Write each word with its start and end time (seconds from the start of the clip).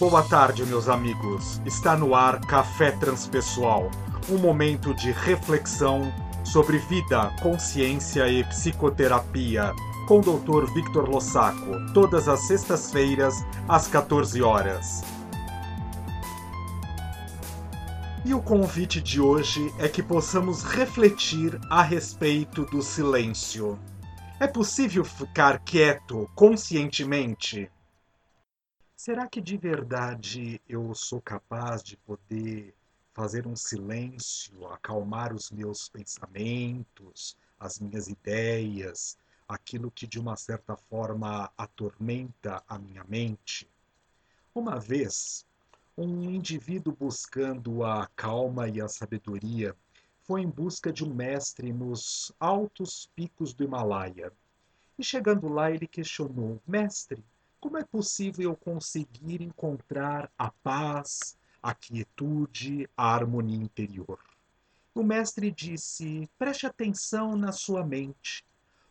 Boa 0.00 0.22
tarde, 0.22 0.64
meus 0.64 0.88
amigos. 0.88 1.60
Está 1.66 1.94
no 1.94 2.14
ar 2.14 2.40
Café 2.46 2.90
Transpessoal, 2.90 3.90
um 4.30 4.38
momento 4.38 4.94
de 4.94 5.12
reflexão 5.12 6.10
sobre 6.42 6.78
vida, 6.78 7.30
consciência 7.42 8.26
e 8.26 8.42
psicoterapia, 8.44 9.74
com 10.08 10.20
o 10.20 10.22
Dr. 10.22 10.72
Victor 10.72 11.06
Lossaco, 11.06 11.92
todas 11.92 12.28
as 12.28 12.40
sextas-feiras, 12.46 13.44
às 13.68 13.88
14 13.88 14.40
horas. 14.40 15.02
E 18.24 18.32
o 18.32 18.40
convite 18.40 19.02
de 19.02 19.20
hoje 19.20 19.70
é 19.78 19.86
que 19.86 20.02
possamos 20.02 20.62
refletir 20.62 21.60
a 21.68 21.82
respeito 21.82 22.64
do 22.64 22.80
silêncio. 22.80 23.78
É 24.40 24.46
possível 24.46 25.04
ficar 25.04 25.58
quieto 25.58 26.26
conscientemente? 26.34 27.70
Será 29.02 29.26
que 29.26 29.40
de 29.40 29.56
verdade 29.56 30.60
eu 30.68 30.94
sou 30.94 31.22
capaz 31.22 31.82
de 31.82 31.96
poder 31.96 32.74
fazer 33.14 33.46
um 33.46 33.56
silêncio, 33.56 34.66
acalmar 34.66 35.32
os 35.32 35.50
meus 35.50 35.88
pensamentos, 35.88 37.34
as 37.58 37.80
minhas 37.80 38.08
ideias, 38.08 39.16
aquilo 39.48 39.90
que 39.90 40.06
de 40.06 40.20
uma 40.20 40.36
certa 40.36 40.76
forma 40.76 41.50
atormenta 41.56 42.62
a 42.68 42.78
minha 42.78 43.02
mente? 43.04 43.66
Uma 44.54 44.78
vez, 44.78 45.46
um 45.96 46.30
indivíduo 46.30 46.94
buscando 46.94 47.82
a 47.82 48.06
calma 48.08 48.68
e 48.68 48.82
a 48.82 48.86
sabedoria 48.86 49.74
foi 50.24 50.42
em 50.42 50.50
busca 50.50 50.92
de 50.92 51.04
um 51.04 51.14
mestre 51.14 51.72
nos 51.72 52.32
altos 52.38 53.10
picos 53.16 53.54
do 53.54 53.64
Himalaia. 53.64 54.30
E 54.98 55.02
chegando 55.02 55.48
lá, 55.48 55.70
ele 55.70 55.86
questionou: 55.86 56.60
Mestre, 56.68 57.24
como 57.60 57.76
é 57.76 57.84
possível 57.84 58.50
eu 58.50 58.56
conseguir 58.56 59.42
encontrar 59.42 60.32
a 60.36 60.50
paz, 60.50 61.38
a 61.62 61.74
quietude, 61.74 62.88
a 62.96 63.14
harmonia 63.14 63.62
interior? 63.62 64.18
O 64.94 65.02
mestre 65.02 65.50
disse: 65.50 66.28
preste 66.38 66.66
atenção 66.66 67.36
na 67.36 67.52
sua 67.52 67.84
mente. 67.84 68.44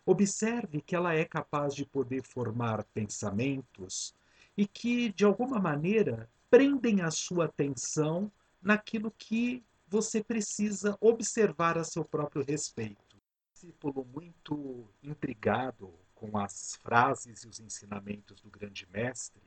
Observe 0.06 0.82
que 0.82 0.96
ela 0.96 1.14
é 1.14 1.26
capaz 1.26 1.76
de 1.76 1.86
poder 1.86 2.24
formar 2.24 2.84
pensamentos 2.94 4.14
e 4.56 4.66
que, 4.66 5.12
de 5.14 5.26
alguma 5.26 5.60
maneira, 5.60 6.30
prendem 6.50 7.02
a 7.02 7.12
sua 7.12 7.46
atenção 7.46 8.32
naquilo 8.62 9.12
que 9.18 9.64
você 9.88 10.24
precisa 10.24 10.98
observar 11.02 11.78
a 11.78 11.84
seu 11.84 12.06
próprio 12.06 12.44
respeito. 12.44 13.18
Discípulo 13.54 14.06
muito 14.06 14.88
intrigado 15.04 15.94
com 16.20 16.38
as 16.38 16.76
frases 16.84 17.44
e 17.44 17.48
os 17.48 17.60
ensinamentos 17.60 18.42
do 18.42 18.50
grande 18.50 18.86
mestre, 18.92 19.42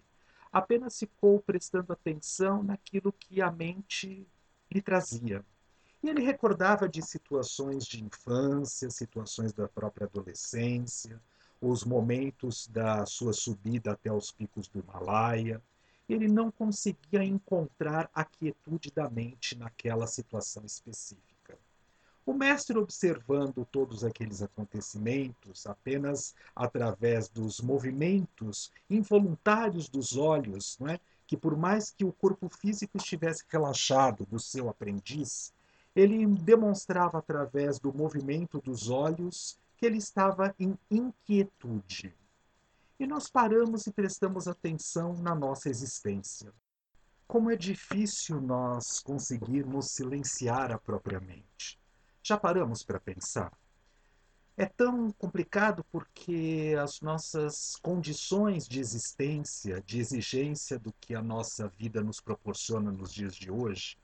apenas 0.51 0.99
ficou 0.99 1.39
prestando 1.41 1.93
atenção 1.93 2.63
naquilo 2.63 3.13
que 3.13 3.43
a 3.43 3.51
mente 3.51 4.27
lhe 4.71 4.81
trazia. 4.81 5.45
E 6.03 6.09
ele 6.09 6.23
recordava 6.23 6.89
de 6.89 7.03
situações 7.03 7.87
de 7.87 8.03
infância, 8.03 8.91
situações 8.91 9.53
da 9.53 9.69
própria 9.69 10.07
adolescência, 10.07 11.21
os 11.61 11.85
momentos 11.85 12.67
da 12.67 13.07
sua 13.07 13.33
subida 13.33 13.93
até 13.93 14.13
os 14.13 14.33
picos 14.33 14.67
do 14.67 14.81
Himalaia. 14.81 15.63
Ele 16.09 16.27
não 16.27 16.51
conseguia 16.51 17.23
encontrar 17.23 18.11
a 18.13 18.25
quietude 18.25 18.91
da 18.91 19.09
mente 19.09 19.57
naquela 19.57 20.07
situação 20.07 20.65
específica. 20.65 21.32
O 22.25 22.33
mestre, 22.33 22.79
observando 22.79 23.67
todos 23.71 24.05
aqueles 24.05 24.43
acontecimentos 24.43 25.67
apenas 25.67 26.35
através 26.55 27.29
dos 27.29 27.61
movimentos 27.61 28.71
involuntários 28.89 29.89
dos 29.89 30.17
olhos, 30.17 30.77
não 30.79 30.89
é? 30.89 31.01
que 31.27 31.37
por 31.37 31.57
mais 31.57 31.91
que 31.91 32.05
o 32.05 32.13
corpo 32.13 32.49
físico 32.49 32.97
estivesse 32.97 33.43
relaxado 33.49 34.25
do 34.27 34.39
seu 34.39 34.69
aprendiz, 34.69 35.53
ele 35.97 36.25
demonstrava 36.27 37.19
através 37.19 37.81
do 37.81 37.93
movimento 37.93 38.61
dos 38.61 38.89
olhos 38.89 39.59
que 39.77 39.85
ele 39.85 39.99
estava 39.99 40.55
em 40.61 40.79
inquietude. 40.91 42.15
E 43.01 43.07
nós 43.07 43.29
paramos 43.29 43.87
e 43.89 43.93
prestamos 43.93 44.47
atenção 44.47 45.15
na 45.15 45.35
nossa 45.35 45.69
existência. 45.69 46.53
Como 47.27 47.51
é 47.51 47.57
difícil 47.57 48.41
nós 48.41 49.01
conseguirmos 49.01 49.91
silenciar 49.91 50.71
a 50.71 50.79
própria 50.79 51.19
mente. 51.19 51.82
Já 52.23 52.37
paramos 52.37 52.85
para 52.85 53.01
pensar? 53.01 53.53
É 54.57 54.67
tão 54.67 55.11
complicado 55.13 55.85
porque 55.91 56.77
as 56.81 57.01
nossas 57.01 57.77
condições 57.83 58.69
de 58.69 58.79
existência, 58.79 59.83
de 59.85 59.99
exigência 59.99 60.79
do 60.79 60.93
que 61.01 61.15
a 61.15 61.23
nossa 61.23 61.69
vida 61.69 62.01
nos 62.01 62.21
proporciona 62.21 62.93
nos 62.93 63.13
dias 63.13 63.35
de 63.35 63.51
hoje, 63.51 63.97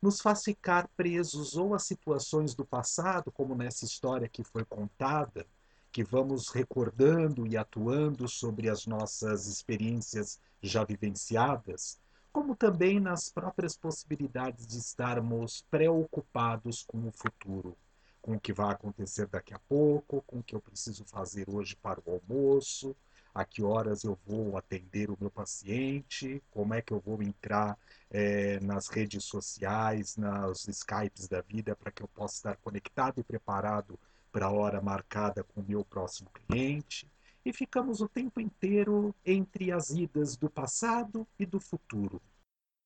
nos 0.00 0.20
faz 0.20 0.44
ficar 0.44 0.88
presos 0.96 1.56
ou 1.56 1.74
a 1.74 1.78
situações 1.78 2.54
do 2.54 2.64
passado, 2.64 3.30
como 3.32 3.54
nessa 3.54 3.84
história 3.84 4.28
que 4.28 4.44
foi 4.44 4.64
contada, 4.64 5.44
que 5.90 6.04
vamos 6.04 6.48
recordando 6.50 7.46
e 7.46 7.56
atuando 7.56 8.28
sobre 8.28 8.70
as 8.70 8.86
nossas 8.86 9.46
experiências 9.46 10.40
já 10.62 10.84
vivenciadas, 10.84 11.98
como 12.32 12.54
também 12.54 13.00
nas 13.00 13.30
próprias 13.30 13.76
possibilidades 13.76 14.66
de 14.66 14.78
estarmos 14.78 15.64
preocupados 15.70 16.82
com 16.82 17.08
o 17.08 17.12
futuro, 17.12 17.76
com 18.20 18.34
o 18.34 18.40
que 18.40 18.52
vai 18.52 18.72
acontecer 18.72 19.26
daqui 19.26 19.54
a 19.54 19.58
pouco, 19.60 20.22
com 20.26 20.38
o 20.38 20.42
que 20.42 20.54
eu 20.54 20.60
preciso 20.60 21.04
fazer 21.04 21.48
hoje 21.48 21.76
para 21.76 22.00
o 22.04 22.12
almoço, 22.12 22.94
a 23.34 23.44
que 23.44 23.62
horas 23.62 24.04
eu 24.04 24.18
vou 24.26 24.56
atender 24.56 25.10
o 25.10 25.16
meu 25.20 25.30
paciente, 25.30 26.42
como 26.50 26.74
é 26.74 26.82
que 26.82 26.92
eu 26.92 27.00
vou 27.00 27.22
entrar 27.22 27.78
é, 28.10 28.58
nas 28.60 28.88
redes 28.88 29.24
sociais, 29.24 30.16
nos 30.16 30.66
Skypes 30.66 31.28
da 31.28 31.40
vida, 31.40 31.76
para 31.76 31.92
que 31.92 32.02
eu 32.02 32.08
possa 32.08 32.36
estar 32.36 32.56
conectado 32.56 33.20
e 33.20 33.24
preparado 33.24 33.98
para 34.32 34.46
a 34.46 34.50
hora 34.50 34.80
marcada 34.80 35.44
com 35.44 35.60
o 35.60 35.64
meu 35.64 35.84
próximo 35.84 36.30
cliente 36.30 37.06
e 37.48 37.52
ficamos 37.54 38.02
o 38.02 38.08
tempo 38.10 38.42
inteiro 38.42 39.14
entre 39.24 39.72
as 39.72 39.88
idas 39.88 40.36
do 40.36 40.50
passado 40.50 41.26
e 41.38 41.46
do 41.46 41.58
futuro. 41.58 42.20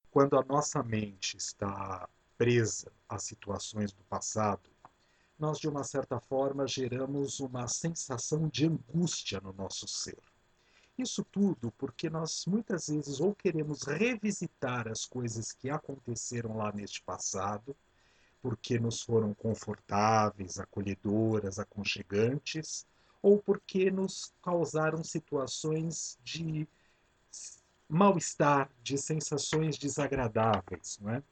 Quando 0.09 0.39
a 0.39 0.45
nossa 0.45 0.84
mente 0.84 1.37
está 1.37 2.09
presa 2.39 2.93
às 3.09 3.25
situações 3.25 3.93
do 3.93 4.05
passado, 4.05 4.71
nós, 5.37 5.59
de 5.59 5.69
uma 5.69 5.83
certa 5.83 6.21
forma, 6.21 6.65
geramos 6.69 7.41
uma 7.41 7.67
sensação 7.67 8.49
de 8.49 8.67
angústia 8.67 9.41
no 9.41 9.53
nosso 9.53 9.89
ser. 9.89 10.22
Isso 10.97 11.25
tudo 11.25 11.72
porque 11.72 12.09
nós 12.09 12.45
muitas 12.47 12.87
vezes 12.87 13.19
ou 13.19 13.34
queremos 13.34 13.83
revisitar 13.83 14.87
as 14.87 15.05
coisas 15.05 15.51
que 15.51 15.71
aconteceram 15.71 16.56
lá 16.56 16.71
neste 16.71 17.03
passado, 17.03 17.77
porque 18.41 18.78
nos 18.78 19.03
foram 19.03 19.34
confortáveis, 19.34 20.61
acolhedoras, 20.61 21.59
aconchegantes, 21.59 22.87
ou 23.22 23.38
porque 23.38 23.91
nos 23.91 24.34
causaram 24.43 25.03
situações 25.05 26.19
de 26.25 26.69
mal-estar, 27.88 28.69
de 28.83 28.99
sensações 28.99 29.78
desagradáveis, 29.78 30.99
não 31.00 31.10
é? 31.10 31.22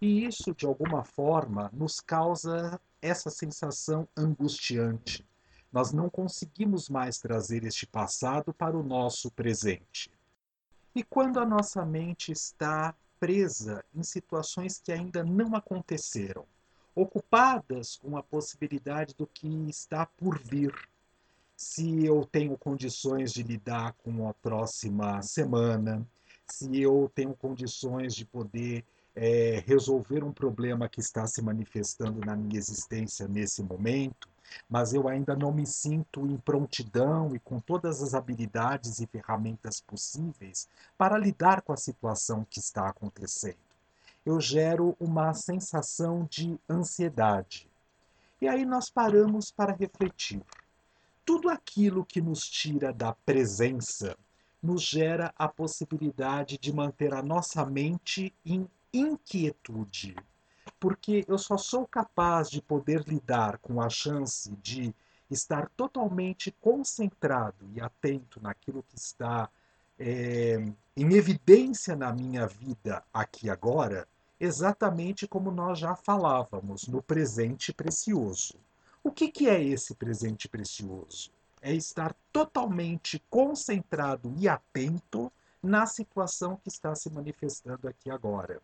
E 0.00 0.24
isso, 0.24 0.54
de 0.54 0.66
alguma 0.66 1.02
forma, 1.02 1.70
nos 1.72 2.00
causa 2.00 2.80
essa 3.00 3.30
sensação 3.30 4.06
angustiante. 4.16 5.26
Nós 5.72 5.92
não 5.92 6.08
conseguimos 6.08 6.88
mais 6.88 7.18
trazer 7.18 7.64
este 7.64 7.86
passado 7.86 8.52
para 8.52 8.76
o 8.76 8.82
nosso 8.82 9.30
presente. 9.30 10.10
E 10.94 11.02
quando 11.02 11.40
a 11.40 11.46
nossa 11.46 11.84
mente 11.84 12.30
está 12.32 12.94
presa 13.18 13.84
em 13.94 14.02
situações 14.02 14.78
que 14.78 14.92
ainda 14.92 15.24
não 15.24 15.54
aconteceram, 15.54 16.46
ocupadas 16.94 17.96
com 17.96 18.16
a 18.16 18.22
possibilidade 18.22 19.14
do 19.14 19.26
que 19.26 19.48
está 19.68 20.06
por 20.06 20.38
vir, 20.38 20.74
se 21.58 22.06
eu 22.06 22.24
tenho 22.24 22.56
condições 22.56 23.32
de 23.32 23.42
lidar 23.42 23.92
com 24.04 24.28
a 24.28 24.32
próxima 24.32 25.20
semana, 25.22 26.06
se 26.46 26.80
eu 26.80 27.10
tenho 27.12 27.34
condições 27.34 28.14
de 28.14 28.24
poder 28.24 28.84
é, 29.16 29.60
resolver 29.66 30.22
um 30.22 30.32
problema 30.32 30.88
que 30.88 31.00
está 31.00 31.26
se 31.26 31.42
manifestando 31.42 32.20
na 32.20 32.36
minha 32.36 32.56
existência 32.56 33.26
nesse 33.26 33.60
momento, 33.60 34.28
mas 34.70 34.94
eu 34.94 35.08
ainda 35.08 35.34
não 35.34 35.52
me 35.52 35.66
sinto 35.66 36.24
em 36.28 36.36
prontidão 36.36 37.34
e 37.34 37.40
com 37.40 37.58
todas 37.58 38.04
as 38.04 38.14
habilidades 38.14 39.00
e 39.00 39.06
ferramentas 39.08 39.80
possíveis 39.80 40.68
para 40.96 41.18
lidar 41.18 41.62
com 41.62 41.72
a 41.72 41.76
situação 41.76 42.46
que 42.48 42.60
está 42.60 42.88
acontecendo. 42.88 43.58
Eu 44.24 44.40
gero 44.40 44.96
uma 45.00 45.34
sensação 45.34 46.24
de 46.30 46.56
ansiedade. 46.70 47.68
E 48.40 48.46
aí 48.46 48.64
nós 48.64 48.88
paramos 48.88 49.50
para 49.50 49.72
refletir 49.72 50.40
tudo 51.28 51.50
aquilo 51.50 52.06
que 52.06 52.22
nos 52.22 52.48
tira 52.48 52.90
da 52.90 53.12
presença 53.12 54.16
nos 54.62 54.82
gera 54.82 55.30
a 55.36 55.46
possibilidade 55.46 56.56
de 56.56 56.72
manter 56.72 57.12
a 57.12 57.22
nossa 57.22 57.66
mente 57.66 58.34
em 58.46 58.66
inquietude. 58.90 60.16
Porque 60.80 61.26
eu 61.28 61.36
só 61.36 61.58
sou 61.58 61.86
capaz 61.86 62.48
de 62.48 62.62
poder 62.62 63.06
lidar 63.06 63.58
com 63.58 63.78
a 63.78 63.90
chance 63.90 64.50
de 64.62 64.94
estar 65.30 65.68
totalmente 65.76 66.50
concentrado 66.62 67.68
e 67.74 67.78
atento 67.82 68.40
naquilo 68.40 68.82
que 68.82 68.96
está 68.96 69.50
é, 69.98 70.56
em 70.96 71.12
evidência 71.12 71.94
na 71.94 72.10
minha 72.10 72.46
vida 72.46 73.04
aqui 73.12 73.50
agora, 73.50 74.08
exatamente 74.40 75.28
como 75.28 75.50
nós 75.50 75.78
já 75.78 75.94
falávamos, 75.94 76.88
no 76.88 77.02
presente 77.02 77.70
precioso. 77.70 78.58
O 79.08 79.10
que, 79.10 79.28
que 79.28 79.48
é 79.48 79.64
esse 79.64 79.94
presente 79.94 80.46
precioso? 80.46 81.30
É 81.62 81.72
estar 81.72 82.14
totalmente 82.30 83.18
concentrado 83.30 84.30
e 84.36 84.46
atento 84.46 85.32
na 85.62 85.86
situação 85.86 86.58
que 86.58 86.68
está 86.68 86.94
se 86.94 87.08
manifestando 87.08 87.88
aqui 87.88 88.10
agora. 88.10 88.60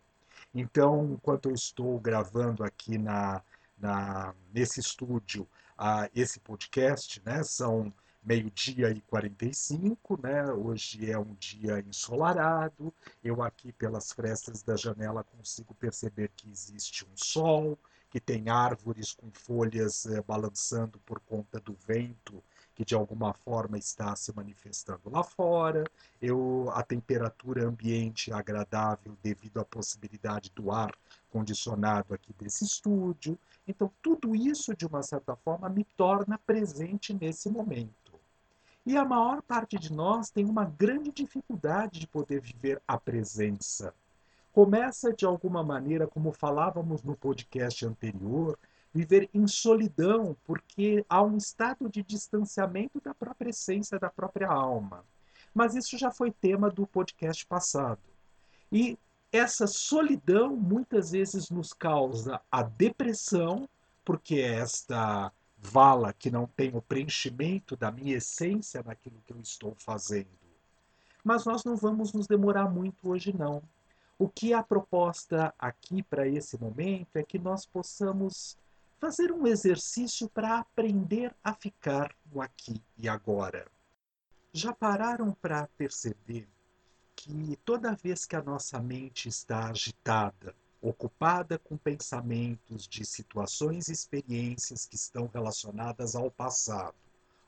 Então, 0.53 1.13
enquanto 1.13 1.49
eu 1.49 1.55
estou 1.55 1.99
gravando 1.99 2.63
aqui 2.63 2.95
na, 2.95 3.41
na 3.75 4.35
nesse 4.53 4.79
estúdio 4.79 5.47
uh, 5.79 6.07
esse 6.13 6.39
podcast, 6.39 7.19
né, 7.25 7.41
são 7.41 7.91
meio-dia 8.23 8.91
e 8.91 9.01
45, 9.01 10.21
né? 10.21 10.45
Hoje 10.51 11.09
é 11.09 11.17
um 11.17 11.33
dia 11.39 11.79
ensolarado. 11.79 12.93
Eu 13.23 13.41
aqui 13.41 13.71
pelas 13.71 14.11
frestas 14.11 14.61
da 14.61 14.77
janela 14.77 15.23
consigo 15.23 15.73
perceber 15.73 16.29
que 16.35 16.47
existe 16.51 17.03
um 17.03 17.17
sol, 17.17 17.79
que 18.15 18.19
tem 18.21 18.47
árvores 18.47 19.11
com 19.11 19.29
folhas 19.29 20.05
eh, 20.05 20.21
balançando 20.21 20.97
por 20.99 21.19
conta 21.19 21.59
do 21.59 21.75
vento 21.85 22.41
que 22.73 22.85
de 22.85 22.95
alguma 22.95 23.33
forma 23.33 23.77
está 23.77 24.15
se 24.15 24.33
manifestando 24.33 25.09
lá 25.09 25.21
fora. 25.21 25.83
Eu 26.21 26.71
a 26.71 26.81
temperatura 26.81 27.67
ambiente 27.67 28.31
agradável 28.31 29.17
devido 29.21 29.59
à 29.59 29.65
possibilidade 29.65 30.49
do 30.55 30.71
ar 30.71 30.95
condicionado 31.29 32.13
aqui 32.13 32.31
desse 32.39 32.63
estúdio. 32.63 33.37
Então 33.67 33.91
tudo 34.01 34.33
isso 34.33 34.73
de 34.73 34.85
uma 34.85 35.03
certa 35.03 35.35
forma 35.35 35.67
me 35.67 35.83
torna 35.83 36.37
presente 36.37 37.13
nesse 37.13 37.49
momento. 37.49 38.13
E 38.85 38.95
a 38.95 39.03
maior 39.03 39.41
parte 39.41 39.77
de 39.77 39.91
nós 39.91 40.29
tem 40.29 40.45
uma 40.45 40.63
grande 40.63 41.11
dificuldade 41.11 41.99
de 41.99 42.07
poder 42.07 42.39
viver 42.39 42.81
a 42.87 42.97
presença. 42.97 43.93
Começa 44.55 45.11
de 45.11 45.25
alguma 45.25 45.61
maneira, 45.61 46.07
como 46.07 46.31
falávamos 46.31 47.03
no 47.03 47.13
podcast 47.13 47.85
anterior, 47.85 48.57
viver 48.93 49.29
em 49.33 49.45
solidão, 49.45 50.33
porque 50.45 51.05
há 51.09 51.21
um 51.21 51.35
estado 51.35 51.89
de 51.89 52.01
distanciamento 52.01 53.01
da 53.01 53.13
própria 53.13 53.49
essência, 53.49 53.99
da 53.99 54.09
própria 54.09 54.47
alma. 54.47 55.03
Mas 55.53 55.75
isso 55.75 55.97
já 55.97 56.09
foi 56.09 56.31
tema 56.31 56.69
do 56.69 56.87
podcast 56.87 57.45
passado. 57.45 57.99
E 58.71 58.97
essa 59.29 59.67
solidão 59.67 60.55
muitas 60.55 61.11
vezes 61.11 61.49
nos 61.49 61.73
causa 61.73 62.39
a 62.49 62.63
depressão, 62.63 63.67
porque 64.05 64.35
esta 64.35 65.33
vala 65.57 66.13
que 66.13 66.31
não 66.31 66.47
tem 66.47 66.73
o 66.73 66.81
preenchimento 66.81 67.75
da 67.75 67.91
minha 67.91 68.15
essência 68.15 68.81
naquilo 68.85 69.21
que 69.27 69.33
eu 69.33 69.41
estou 69.41 69.75
fazendo. 69.77 70.29
Mas 71.25 71.43
nós 71.43 71.65
não 71.65 71.75
vamos 71.75 72.13
nos 72.13 72.25
demorar 72.25 72.71
muito 72.71 73.09
hoje, 73.09 73.35
não. 73.37 73.61
O 74.17 74.29
que 74.29 74.53
a 74.53 74.63
proposta 74.63 75.53
aqui 75.59 76.01
para 76.01 76.25
esse 76.25 76.57
momento 76.57 77.17
é 77.17 77.23
que 77.23 77.37
nós 77.37 77.65
possamos 77.65 78.57
fazer 78.97 79.29
um 79.29 79.45
exercício 79.45 80.29
para 80.29 80.59
aprender 80.59 81.35
a 81.43 81.53
ficar 81.53 82.15
no 82.31 82.41
aqui 82.41 82.81
e 82.97 83.09
agora. 83.09 83.67
Já 84.53 84.73
pararam 84.73 85.33
para 85.33 85.67
perceber 85.77 86.47
que 87.13 87.59
toda 87.65 87.93
vez 87.93 88.25
que 88.25 88.37
a 88.37 88.41
nossa 88.41 88.79
mente 88.79 89.27
está 89.27 89.67
agitada, 89.67 90.55
ocupada 90.81 91.59
com 91.59 91.75
pensamentos 91.75 92.87
de 92.87 93.03
situações 93.03 93.89
e 93.89 93.91
experiências 93.91 94.85
que 94.85 94.95
estão 94.95 95.27
relacionadas 95.27 96.15
ao 96.15 96.31
passado, 96.31 96.95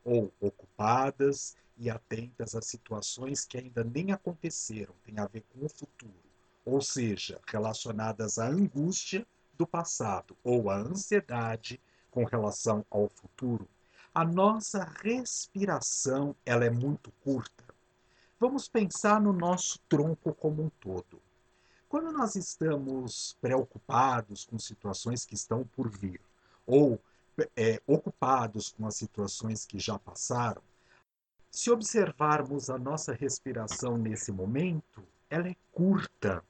ou 0.03 0.33
ocupadas 0.41 1.55
e 1.77 1.89
atentas 1.89 2.55
a 2.55 2.61
situações 2.61 3.45
que 3.45 3.57
ainda 3.57 3.85
nem 3.85 4.11
aconteceram, 4.11 4.93
têm 5.05 5.17
a 5.17 5.27
ver 5.27 5.45
com 5.53 5.65
o 5.65 5.69
futuro, 5.69 6.26
ou 6.67 6.81
seja, 6.81 7.39
relacionadas 7.47 8.37
à 8.37 8.45
angústia 8.45 9.25
do 9.57 9.65
passado 9.65 10.35
ou 10.43 10.69
à 10.69 10.75
ansiedade 10.75 11.79
com 12.11 12.25
relação 12.25 12.85
ao 12.89 13.07
futuro, 13.07 13.65
a 14.13 14.25
nossa 14.25 14.83
respiração 15.01 16.35
ela 16.45 16.65
é 16.65 16.69
muito 16.69 17.09
curta. 17.23 17.63
Vamos 18.37 18.67
pensar 18.67 19.21
no 19.21 19.31
nosso 19.31 19.79
tronco 19.87 20.33
como 20.33 20.61
um 20.61 20.69
todo. 20.81 21.21
Quando 21.87 22.11
nós 22.11 22.35
estamos 22.35 23.37
preocupados 23.39 24.43
com 24.43 24.59
situações 24.59 25.23
que 25.23 25.35
estão 25.35 25.63
por 25.73 25.89
vir, 25.89 26.19
ou 26.65 26.99
é, 27.55 27.81
ocupados 27.87 28.73
com 28.73 28.85
as 28.85 28.95
situações 28.95 29.65
que 29.65 29.79
já 29.79 29.97
passaram, 29.97 30.61
se 31.49 31.71
observarmos 31.71 32.69
a 32.69 32.77
nossa 32.77 33.13
respiração 33.13 33.97
nesse 33.97 34.33
momento, 34.33 35.01
ela 35.29 35.47
é 35.47 35.55
curta, 35.71 36.43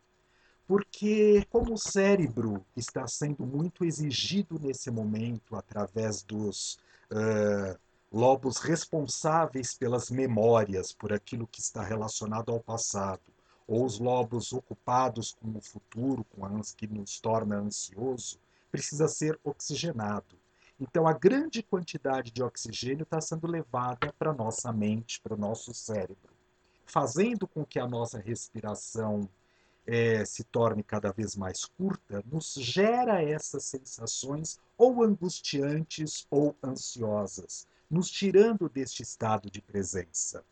porque 0.67 1.45
como 1.49 1.73
o 1.73 1.77
cérebro 1.77 2.65
está 2.75 3.07
sendo 3.07 3.45
muito 3.45 3.85
exigido 3.85 4.59
nesse 4.59 4.91
momento 4.91 5.55
através 5.55 6.21
dos 6.21 6.77
uh, 7.09 7.79
lobos 8.11 8.57
responsáveis 8.57 9.73
pelas 9.73 10.11
memórias, 10.11 10.91
por 10.91 11.13
aquilo 11.13 11.47
que 11.47 11.61
está 11.61 11.81
relacionado 11.81 12.51
ao 12.51 12.59
passado, 12.59 13.21
ou 13.65 13.85
os 13.85 13.97
lobos 13.97 14.51
ocupados 14.51 15.33
com 15.33 15.57
o 15.57 15.61
futuro, 15.61 16.25
com 16.25 16.45
a 16.45 16.61
que 16.75 16.87
nos 16.87 17.19
torna 17.19 17.57
ansioso, 17.57 18.37
precisa 18.69 19.07
ser 19.07 19.39
oxigenado. 19.43 20.37
Então, 20.79 21.07
a 21.07 21.13
grande 21.13 21.63
quantidade 21.63 22.29
de 22.29 22.43
oxigênio 22.43 23.03
está 23.03 23.19
sendo 23.19 23.47
levada 23.47 24.13
para 24.19 24.33
nossa 24.33 24.71
mente, 24.71 25.19
para 25.21 25.33
o 25.33 25.37
nosso 25.37 25.73
cérebro, 25.73 26.33
fazendo 26.85 27.47
com 27.47 27.65
que 27.65 27.79
a 27.79 27.87
nossa 27.87 28.19
respiração 28.19 29.27
é, 29.87 30.25
se 30.25 30.43
torne 30.43 30.83
cada 30.83 31.13
vez 31.13 31.37
mais 31.37 31.63
curta, 31.63 32.21
nos 32.29 32.55
gera 32.55 33.23
essas 33.23 33.63
sensações 33.63 34.59
ou 34.77 35.01
angustiantes 35.01 36.27
ou 36.29 36.53
ansiosas, 36.61 37.65
nos 37.89 38.09
tirando 38.09 38.67
deste 38.67 39.01
estado 39.01 39.49
de 39.49 39.61
presença. 39.61 40.43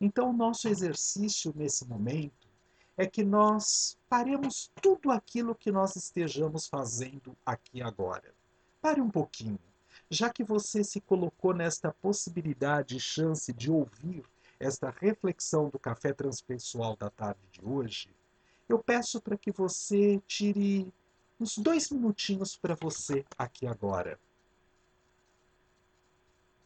Então, 0.00 0.30
o 0.30 0.32
nosso 0.32 0.68
exercício 0.68 1.52
nesse 1.56 1.84
momento 1.84 2.48
é 2.96 3.06
que 3.06 3.24
nós 3.24 3.98
paremos 4.08 4.70
tudo 4.80 5.10
aquilo 5.10 5.54
que 5.54 5.72
nós 5.72 5.96
estejamos 5.96 6.68
fazendo 6.68 7.36
aqui 7.44 7.82
agora. 7.82 8.32
Pare 8.80 9.00
um 9.00 9.10
pouquinho. 9.10 9.58
Já 10.08 10.30
que 10.30 10.44
você 10.44 10.84
se 10.84 11.00
colocou 11.00 11.52
nesta 11.52 11.92
possibilidade 11.92 12.96
e 12.96 13.00
chance 13.00 13.52
de 13.52 13.70
ouvir 13.70 14.24
esta 14.60 14.90
reflexão 14.90 15.68
do 15.68 15.78
café 15.78 16.12
transpessoal 16.12 16.96
da 16.96 17.10
tarde 17.10 17.40
de 17.50 17.64
hoje, 17.64 18.10
eu 18.72 18.78
peço 18.78 19.20
para 19.20 19.36
que 19.36 19.50
você 19.50 20.20
tire 20.26 20.92
uns 21.38 21.58
dois 21.58 21.90
minutinhos 21.90 22.56
para 22.56 22.74
você 22.74 23.24
aqui 23.38 23.66
agora 23.66 24.18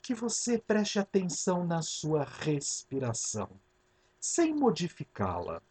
que 0.04 0.14
você 0.14 0.58
preste 0.58 0.99
atenção 0.99 1.66
na 1.66 1.80
sua 1.80 2.25
respiração, 2.25 3.49
sem 4.20 4.54
modificá-la. 4.54 5.62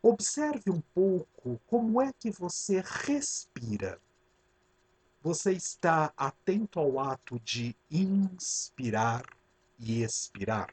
Observe 0.00 0.70
um 0.70 0.80
pouco 0.94 1.60
como 1.66 2.00
é 2.00 2.10
que 2.14 2.30
você 2.30 2.82
respira. 2.82 4.00
Você 5.20 5.52
está 5.52 6.14
atento 6.16 6.80
ao 6.80 6.98
ato 6.98 7.38
de 7.40 7.76
inspirar 7.90 9.22
e 9.78 10.02
expirar? 10.02 10.70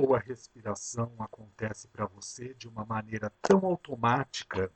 Ou 0.00 0.14
a 0.14 0.18
respiração 0.18 1.12
acontece 1.18 1.86
para 1.88 2.06
você 2.06 2.54
de 2.54 2.66
uma 2.66 2.86
maneira 2.86 3.30
tão 3.42 3.66
automática 3.66 4.72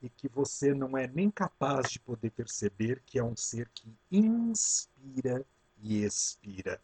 e 0.00 0.08
que 0.08 0.26
você 0.26 0.72
não 0.72 0.96
é 0.96 1.06
nem 1.06 1.30
capaz 1.30 1.90
de 1.90 2.00
poder 2.00 2.30
perceber 2.30 3.02
que 3.04 3.18
é 3.18 3.22
um 3.22 3.36
ser 3.36 3.68
que 3.74 3.94
inspira 4.10 5.44
e 5.82 6.02
expira. 6.02 6.80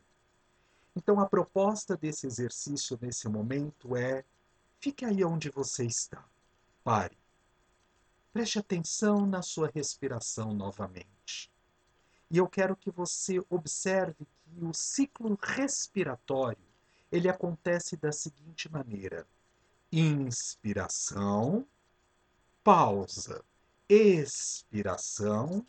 Então, 0.95 1.18
a 1.18 1.25
proposta 1.25 1.97
desse 1.97 2.26
exercício 2.26 2.99
nesse 3.00 3.26
momento 3.26 3.97
é: 3.97 4.23
fique 4.78 5.07
aí 5.07 5.25
onde 5.25 5.49
você 5.49 5.87
está. 5.87 6.23
Pare. 6.85 7.16
Preste 8.35 8.59
atenção 8.59 9.25
na 9.25 9.40
sua 9.40 9.71
respiração 9.75 10.52
novamente. 10.52 11.50
E 12.30 12.37
eu 12.37 12.47
quero 12.47 12.76
que 12.76 12.90
você 12.90 13.42
observe 13.49 14.26
que 14.45 14.62
o 14.62 14.75
ciclo 14.75 15.38
respiratório 15.40 16.68
ele 17.11 17.29
acontece 17.29 17.97
da 17.97 18.12
seguinte 18.12 18.71
maneira: 18.71 19.27
inspiração, 19.91 21.67
pausa, 22.62 23.45
expiração, 23.88 25.67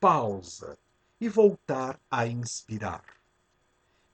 pausa, 0.00 0.78
e 1.20 1.28
voltar 1.28 1.98
a 2.10 2.26
inspirar. 2.26 3.04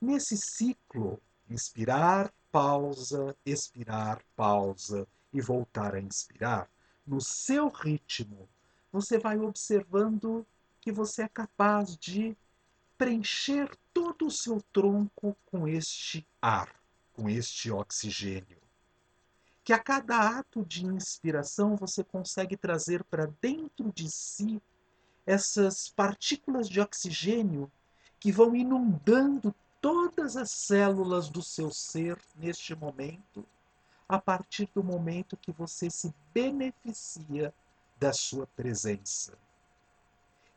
Nesse 0.01 0.37
ciclo, 0.37 1.21
inspirar, 1.49 2.33
pausa, 2.51 3.37
expirar, 3.45 4.23
pausa 4.37 5.07
e 5.33 5.41
voltar 5.41 5.95
a 5.95 6.01
inspirar, 6.01 6.71
no 7.07 7.21
seu 7.21 7.69
ritmo, 7.69 8.49
você 8.93 9.19
vai 9.19 9.39
observando 9.39 10.47
que 10.81 10.93
você 10.93 11.23
é 11.23 11.29
capaz 11.29 11.97
de 11.97 12.37
preencher 13.01 13.75
todo 13.95 14.27
o 14.27 14.31
seu 14.31 14.61
tronco 14.75 15.35
com 15.47 15.67
este 15.67 16.27
ar, 16.43 16.69
com 17.15 17.31
este 17.31 17.71
oxigênio. 17.71 18.59
que 19.65 19.73
a 19.73 19.79
cada 19.79 20.39
ato 20.39 20.67
de 20.67 20.85
inspiração 20.85 21.77
você 21.77 22.05
consegue 22.05 22.59
trazer 22.59 23.03
para 23.05 23.33
dentro 23.41 23.91
de 23.95 24.11
si 24.11 24.61
essas 25.25 25.89
partículas 25.89 26.69
de 26.69 26.79
oxigênio 26.79 27.73
que 28.19 28.31
vão 28.31 28.55
inundando 28.55 29.55
todas 29.81 30.37
as 30.37 30.51
células 30.51 31.31
do 31.31 31.43
seu 31.43 31.71
ser 31.71 32.19
neste 32.37 32.75
momento, 32.75 33.47
a 34.07 34.19
partir 34.19 34.69
do 34.75 34.85
momento 34.85 35.39
que 35.39 35.53
você 35.53 35.89
se 35.89 36.13
beneficia 36.35 37.55
da 37.99 38.13
sua 38.13 38.47
presença. 38.49 39.39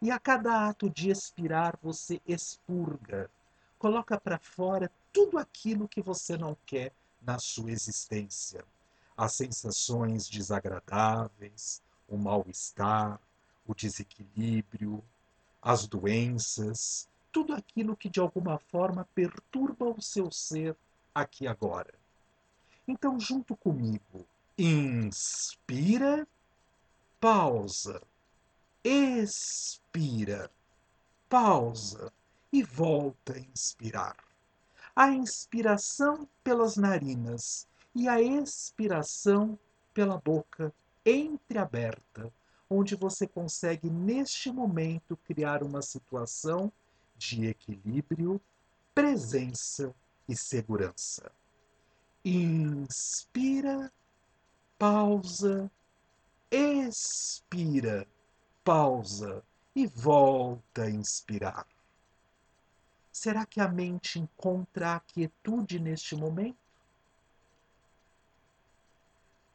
E 0.04 0.12
a 0.12 0.20
cada 0.20 0.68
ato 0.68 0.90
de 0.90 1.10
expirar, 1.10 1.80
você 1.82 2.20
expurga, 2.28 3.32
coloca 3.80 4.20
para 4.20 4.38
fora 4.38 4.92
tudo 5.14 5.38
aquilo 5.38 5.88
que 5.88 6.02
você 6.02 6.36
não 6.36 6.58
quer 6.66 6.92
na 7.22 7.40
sua 7.40 7.72
existência. 7.72 8.66
As 9.16 9.32
sensações 9.32 10.28
desagradáveis, 10.28 11.82
o 12.06 12.18
mal-estar, 12.18 13.18
o 13.66 13.74
desequilíbrio, 13.74 15.02
as 15.62 15.88
doenças, 15.88 17.08
tudo 17.32 17.54
aquilo 17.54 17.96
que 17.96 18.10
de 18.10 18.20
alguma 18.20 18.60
forma 18.60 19.08
perturba 19.16 19.86
o 19.86 20.02
seu 20.02 20.30
ser 20.30 20.76
aqui 21.16 21.48
agora. 21.48 21.94
Então, 22.86 23.18
junto 23.18 23.56
comigo, 23.56 24.28
inspira, 24.58 26.28
pausa, 27.22 28.02
expira, 28.84 30.52
pausa 31.30 32.12
e 32.52 32.62
volta 32.62 33.34
a 33.34 33.40
inspirar. 33.40 34.18
A 34.96 35.10
inspiração 35.10 36.28
pelas 36.44 36.76
narinas 36.76 37.68
e 37.96 38.08
a 38.08 38.22
expiração 38.22 39.58
pela 39.94 40.18
boca 40.18 40.74
entreaberta, 41.06 42.32
onde 42.70 42.96
você 42.96 43.28
consegue 43.28 43.90
neste 43.90 44.52
momento 44.52 45.18
criar 45.18 45.64
uma 45.64 45.82
situação 45.82 46.72
de 47.18 47.46
equilíbrio, 47.46 48.42
presença 48.94 49.94
e 50.28 50.36
segurança. 50.36 51.32
Inspira, 52.26 53.92
pausa, 54.78 55.72
expira, 56.52 58.08
pausa 58.64 59.44
e 59.76 59.86
volta 59.86 60.84
a 60.84 60.90
inspirar. 60.90 61.68
Será 63.12 63.46
que 63.46 63.60
a 63.60 63.68
mente 63.68 64.20
encontra 64.20 64.96
a 64.96 65.00
quietude 65.00 65.80
neste 65.80 66.16
momento? 66.16 66.58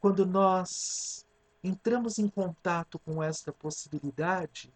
Quando 0.00 0.24
nós 0.24 1.26
entramos 1.62 2.18
em 2.18 2.28
contato 2.28 2.98
com 3.00 3.22
esta 3.22 3.52
possibilidade, 3.52 4.72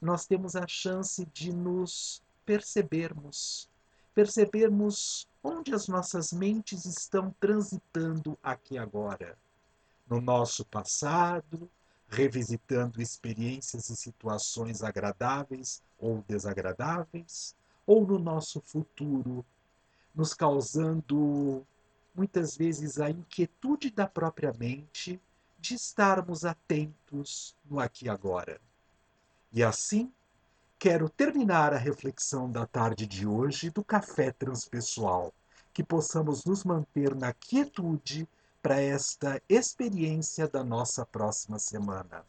nós 0.00 0.26
temos 0.26 0.54
a 0.54 0.66
chance 0.66 1.24
de 1.32 1.52
nos 1.52 2.22
percebermos, 2.44 3.70
percebermos 4.14 5.26
onde 5.42 5.74
as 5.74 5.88
nossas 5.88 6.32
mentes 6.32 6.84
estão 6.84 7.34
transitando 7.40 8.38
aqui 8.42 8.76
agora. 8.76 9.38
No 10.08 10.20
nosso 10.20 10.64
passado, 10.66 11.70
revisitando 12.08 13.00
experiências 13.00 13.90
e 13.90 13.96
situações 13.96 14.82
agradáveis 14.82 15.82
ou 15.98 16.24
desagradáveis, 16.28 17.54
ou 17.86 18.06
no 18.06 18.18
nosso 18.18 18.60
futuro, 18.60 19.44
nos 20.14 20.34
causando 20.34 21.66
muitas 22.14 22.56
vezes 22.56 22.98
a 22.98 23.10
inquietude 23.10 23.90
da 23.90 24.06
própria 24.06 24.52
mente 24.58 25.20
de 25.58 25.74
estarmos 25.74 26.44
atentos 26.44 27.54
no 27.68 27.78
aqui 27.78 28.06
e 28.06 28.08
agora. 28.08 28.60
E 29.52 29.62
assim, 29.62 30.12
quero 30.78 31.08
terminar 31.08 31.72
a 31.74 31.78
reflexão 31.78 32.50
da 32.50 32.66
tarde 32.66 33.06
de 33.06 33.26
hoje 33.26 33.70
do 33.70 33.84
café 33.84 34.30
transpessoal, 34.30 35.34
que 35.72 35.82
possamos 35.82 36.44
nos 36.44 36.64
manter 36.64 37.14
na 37.14 37.32
quietude 37.32 38.26
para 38.66 38.82
esta 38.82 39.40
experiência 39.48 40.48
da 40.48 40.64
nossa 40.64 41.06
próxima 41.06 41.56
semana, 41.56 42.26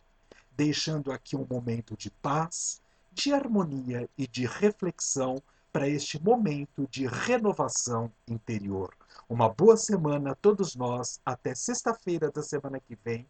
deixando 0.51 1.11
aqui 1.11 1.35
um 1.35 1.47
momento 1.49 1.97
de 1.97 2.11
paz, 2.11 2.79
de 3.11 3.33
harmonia 3.33 4.07
e 4.15 4.27
de 4.27 4.45
reflexão 4.45 5.41
para 5.73 5.89
este 5.89 6.21
momento 6.21 6.87
de 6.91 7.07
renovação 7.07 8.13
interior. 8.27 8.95
Uma 9.27 9.49
boa 9.49 9.75
semana 9.75 10.33
a 10.33 10.35
todos 10.35 10.75
nós, 10.75 11.19
até 11.25 11.55
sexta-feira 11.55 12.29
da 12.29 12.43
semana 12.43 12.79
que 12.79 12.95
vem, 13.03 13.27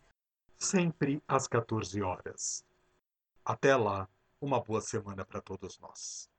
sempre 0.60 1.24
às 1.26 1.48
14 1.48 2.02
horas. 2.02 2.66
Até 3.46 3.74
lá, 3.78 4.10
uma 4.42 4.60
boa 4.60 4.82
semana 4.82 5.24
para 5.24 5.40
todos 5.40 5.80
nós. 5.80 6.30